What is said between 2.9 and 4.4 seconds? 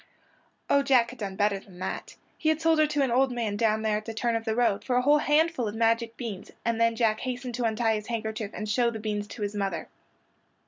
an old man down there at the turn